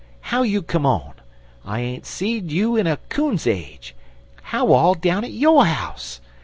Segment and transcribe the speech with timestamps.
[0.33, 1.13] how you come on?
[1.63, 3.93] I ain't seed you in a coon's age.
[4.41, 6.19] How all down at yo' house?